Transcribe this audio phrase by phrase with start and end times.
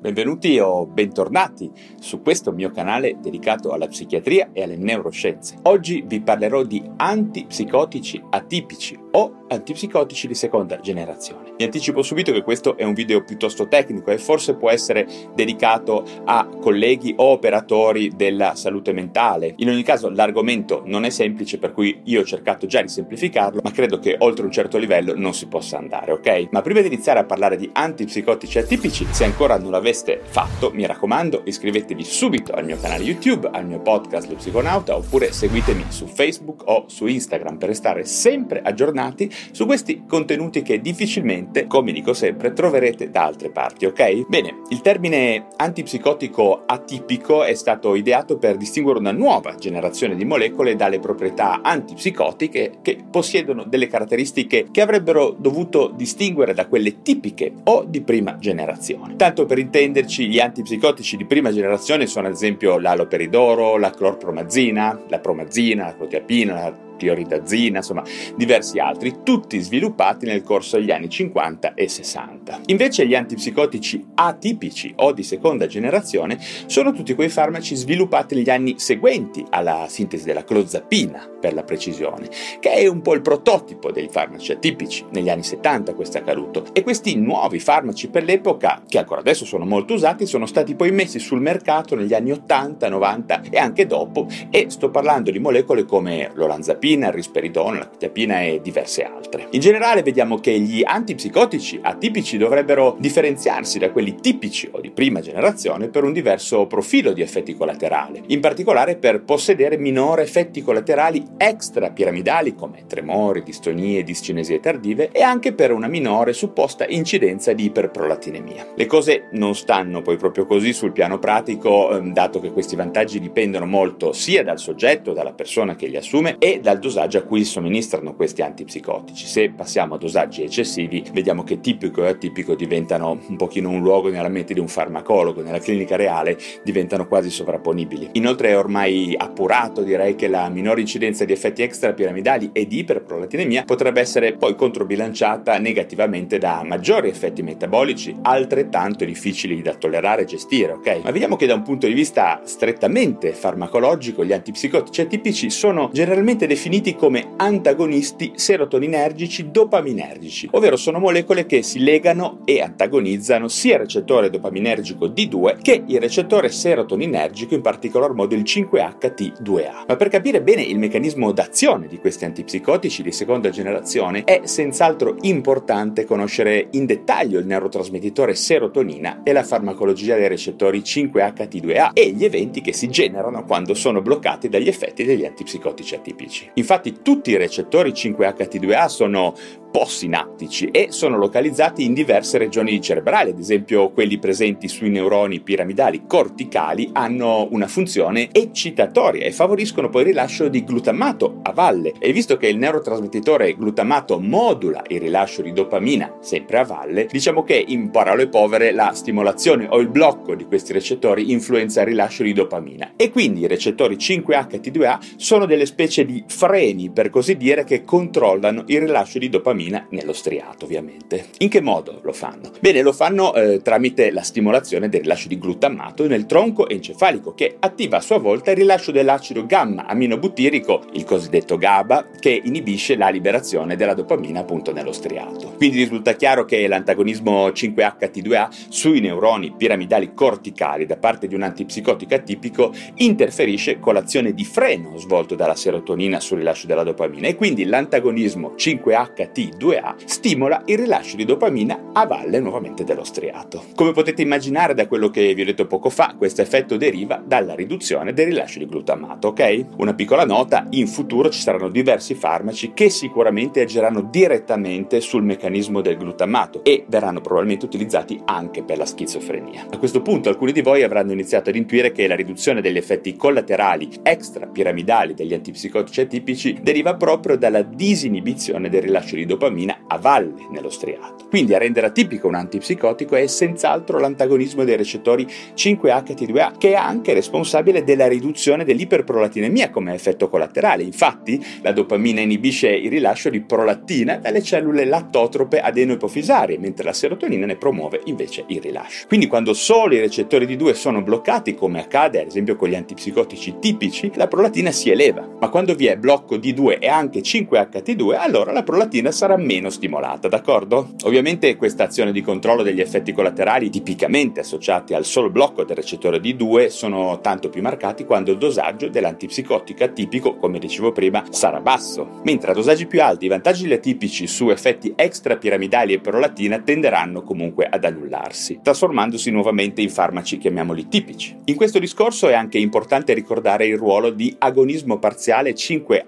[0.00, 5.58] Benvenuti o bentornati su questo mio canale dedicato alla psichiatria e alle neuroscienze.
[5.64, 11.52] Oggi vi parlerò di antipsicotici atipici o antipsicotici di seconda generazione.
[11.56, 16.04] Vi anticipo subito che questo è un video piuttosto tecnico e forse può essere dedicato
[16.24, 19.54] a colleghi o operatori della salute mentale.
[19.56, 23.60] In ogni caso l'argomento non è semplice per cui io ho cercato già di semplificarlo,
[23.62, 26.48] ma credo che oltre un certo livello non si possa andare, ok?
[26.50, 30.86] Ma prima di iniziare a parlare di antipsicotici atipici, se ancora non l'aveste fatto, mi
[30.86, 36.06] raccomando, iscrivetevi subito al mio canale YouTube, al mio podcast Lo Psiconauta oppure seguitemi su
[36.06, 42.12] Facebook o su Instagram per restare sempre aggiornati su questi contenuti che difficilmente, come dico
[42.12, 44.26] sempre, troverete da altre parti, ok?
[44.28, 50.76] Bene, il termine antipsicotico atipico è stato ideato per distinguere una nuova generazione di molecole
[50.76, 57.84] dalle proprietà antipsicotiche che possiedono delle caratteristiche che avrebbero dovuto distinguere da quelle tipiche o
[57.86, 59.16] di prima generazione.
[59.16, 65.18] Tanto per intenderci, gli antipsicotici di prima generazione sono ad esempio l'aloperidoro, la clorpromazina, la
[65.18, 68.04] promazina, la protiapina, la tioridazina, insomma
[68.36, 72.60] diversi altri, tutti sviluppati nel corso degli anni 50 e 60.
[72.66, 78.74] Invece gli antipsicotici atipici o di seconda generazione sono tutti quei farmaci sviluppati negli anni
[78.78, 82.28] seguenti alla sintesi della clozapina, per la precisione,
[82.60, 85.06] che è un po' il prototipo dei farmaci atipici.
[85.10, 86.66] Negli anni 70 questo è accaduto.
[86.72, 90.92] E questi nuovi farmaci per l'epoca, che ancora adesso sono molto usati, sono stati poi
[90.92, 95.84] messi sul mercato negli anni 80, 90 e anche dopo, e sto parlando di molecole
[95.84, 99.48] come l'olanzapina, quetiapina, il risperidone, la quetiapina e diverse altre.
[99.50, 105.20] In generale vediamo che gli antipsicotici atipici dovrebbero differenziarsi da quelli tipici o di prima
[105.20, 111.24] generazione per un diverso profilo di effetti collaterali, in particolare per possedere minori effetti collaterali
[111.36, 118.72] extrapiramidali come tremori, distonie, discinesie tardive e anche per una minore supposta incidenza di iperprolatinemia.
[118.74, 123.20] Le cose non stanno poi proprio così sul piano pratico, ehm, dato che questi vantaggi
[123.20, 127.44] dipendono molto sia dal soggetto, dalla persona che li assume e dal dosaggio a cui
[127.44, 129.26] somministrano questi antipsicotici.
[129.26, 134.08] Se passiamo a dosaggi eccessivi, vediamo che tipico e atipico diventano un pochino un luogo
[134.08, 138.10] nella mente di un farmacologo, nella clinica reale diventano quasi sovrapponibili.
[138.12, 143.64] Inoltre è ormai appurato, direi, che la minore incidenza di effetti extrapiramidali e di iperprolatinemia
[143.64, 150.72] potrebbe essere poi controbilanciata negativamente da maggiori effetti metabolici altrettanto difficili da tollerare e gestire,
[150.72, 151.00] ok?
[151.04, 156.46] Ma vediamo che da un punto di vista strettamente farmacologico gli antipsicotici atipici sono generalmente
[156.46, 163.76] definiti definiti come antagonisti serotoninergici dopaminergici, ovvero sono molecole che si legano e antagonizzano sia
[163.76, 169.84] il recettore dopaminergico D2 che il recettore serotoninergico, in particolar modo il 5HT2A.
[169.88, 175.16] Ma per capire bene il meccanismo d'azione di questi antipsicotici di seconda generazione è senz'altro
[175.22, 182.26] importante conoscere in dettaglio il neurotrasmettitore serotonina e la farmacologia dei recettori 5HT2A e gli
[182.26, 186.49] eventi che si generano quando sono bloccati dagli effetti degli antipsicotici atipici.
[186.54, 189.34] Infatti tutti i recettori 5HT2A sono
[189.70, 196.02] postsinaptici e sono localizzati in diverse regioni cerebrali, ad esempio quelli presenti sui neuroni piramidali
[196.06, 201.94] corticali hanno una funzione eccitatoria e favoriscono poi il rilascio di glutammato a valle.
[201.98, 207.44] E visto che il neurotrasmettitore glutammato modula il rilascio di dopamina sempre a valle, diciamo
[207.44, 212.22] che in parole povere la stimolazione o il blocco di questi recettori influenza il rilascio
[212.22, 212.92] di dopamina.
[212.96, 218.62] E quindi i recettori 5HT2A sono delle specie di freni per così dire che controllano
[218.68, 221.26] il rilascio di dopamina nello striato ovviamente.
[221.40, 222.50] In che modo lo fanno?
[222.60, 227.56] Bene, lo fanno eh, tramite la stimolazione del rilascio di glutammato nel tronco encefalico che
[227.58, 233.10] attiva a sua volta il rilascio dell'acido gamma aminobutirico, il cosiddetto GABA, che inibisce la
[233.10, 235.52] liberazione della dopamina appunto nello striato.
[235.58, 242.14] Quindi risulta chiaro che l'antagonismo 5HT2A sui neuroni piramidali corticali da parte di un antipsicotico
[242.14, 247.64] atipico interferisce con l'azione di freno svolto dalla serotonina sul rilascio della dopamina e quindi
[247.64, 253.64] l'antagonismo 5-HT2A stimola il rilascio di dopamina a valle nuovamente dello striato.
[253.74, 257.54] Come potete immaginare da quello che vi ho detto poco fa, questo effetto deriva dalla
[257.54, 259.64] riduzione del rilascio di glutamato, ok?
[259.78, 265.80] Una piccola nota, in futuro ci saranno diversi farmaci che sicuramente agiranno direttamente sul meccanismo
[265.80, 269.66] del glutamato e verranno probabilmente utilizzati anche per la schizofrenia.
[269.68, 273.16] A questo punto alcuni di voi avranno iniziato ad intuire che la riduzione degli effetti
[273.16, 280.46] collaterali extrapiramidali degli antipsicotici atipici deriva proprio dalla disinibizione del rilascio di dopamina a valle
[280.50, 281.26] nello striato.
[281.28, 287.14] Quindi a rendere atipico un antipsicotico è senz'altro l'antagonismo dei recettori 5-HT2A, che è anche
[287.14, 290.82] responsabile della riduzione dell'iperprolatinemia come effetto collaterale.
[290.82, 297.46] Infatti, la dopamina inibisce il rilascio di prolattina dalle cellule lattotrope adenoipofisarie, mentre la serotonina
[297.46, 299.06] ne promuove invece il rilascio.
[299.06, 302.74] Quindi quando solo i recettori di 2 sono bloccati, come accade ad esempio con gli
[302.74, 307.20] antipsicotici tipici, la prolatina si eleva, ma quando vi è blocco di 2 e anche
[307.20, 310.94] 5-HT2, allora la prolatina sarà meno stimolata, d'accordo?
[311.04, 316.18] Ovviamente questa azione di controllo degli effetti collaterali tipicamente associati al solo blocco del recettore
[316.18, 322.20] D2 sono tanto più marcati quando il dosaggio dell'antipsicotica tipico, come dicevo prima, sarà basso,
[322.24, 327.68] mentre a dosaggi più alti i vantaggi atipici su effetti extrapiramidali e prolatina tenderanno comunque
[327.70, 331.36] ad annullarsi, trasformandosi nuovamente in farmaci chiamiamoli tipici.
[331.44, 335.54] In questo discorso è anche importante ricordare il ruolo di agonismo parziale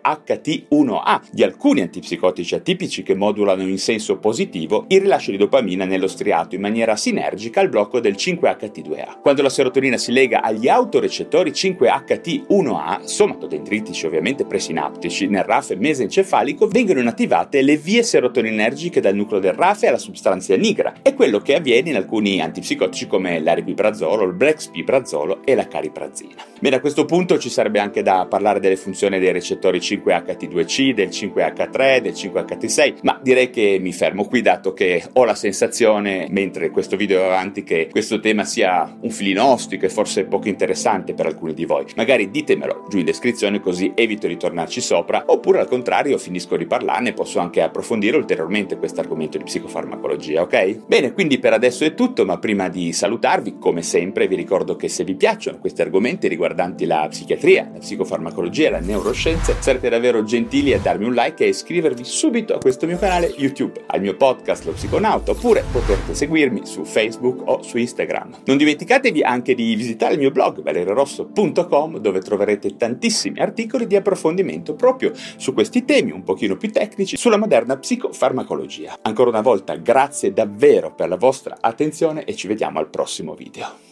[0.03, 6.09] 5-HT1A di alcuni antipsicotici atipici che modulano in senso positivo il rilascio di dopamina nello
[6.09, 9.21] striato in maniera sinergica al blocco del 5-HT2A.
[9.21, 17.01] Quando la serotonina si lega agli autorecettori 5-HT1A, somatodendritici ovviamente presinaptici, nel RAF mesencefalico, vengono
[17.01, 20.95] inattivate le vie serotoninergiche dal nucleo del RAF alla sostanza nigra.
[21.03, 26.43] È quello che avviene in alcuni antipsicotici come l'aripiprazolo, il brexpiprazolo e la cariprazina.
[26.61, 31.09] Bene, a questo punto ci sarebbe anche da parlare delle funzioni dei recettori 5HT2C, del
[31.09, 36.71] 5H3, del 5HT6, ma direi che mi fermo qui dato che ho la sensazione, mentre
[36.71, 41.15] questo video è avanti, che questo tema sia un filino ostico e forse poco interessante
[41.15, 41.85] per alcuni di voi.
[41.97, 46.67] Magari ditemelo giù in descrizione così evito di tornarci sopra, oppure al contrario finisco di
[46.67, 50.87] parlarne e posso anche approfondire ulteriormente questo argomento di psicofarmacologia, ok?
[50.87, 54.89] Bene, quindi per adesso è tutto, ma prima di salutarvi, come sempre, vi ricordo che
[54.89, 60.23] se vi piacciono questi argomenti riguardanti la psichiatria, la psicoffarmacologia e la neuroscienze, sarete davvero
[60.23, 64.15] gentili a darmi un like e iscrivervi subito a questo mio canale YouTube, al mio
[64.17, 68.43] podcast Lo Psiconauta, oppure potrete seguirmi su Facebook o su Instagram.
[68.45, 74.75] Non dimenticatevi anche di visitare il mio blog valererosso.com dove troverete tantissimi articoli di approfondimento
[74.75, 78.99] proprio su questi temi un pochino più tecnici sulla moderna psicofarmacologia.
[79.03, 83.92] Ancora una volta grazie davvero per la vostra attenzione e ci vediamo al prossimo video.